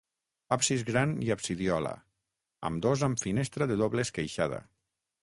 Absis 0.55 0.85
gran 0.87 1.13
i 1.25 1.29
absidiola, 1.35 1.93
ambdós 2.71 3.07
amb 3.11 3.25
finestra 3.29 3.71
de 3.75 3.81
doble 3.87 4.09
esqueixada. 4.11 4.65